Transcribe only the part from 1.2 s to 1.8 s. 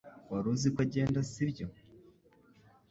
sibyo